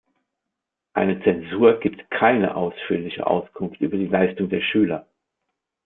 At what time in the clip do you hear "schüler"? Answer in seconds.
4.61-5.05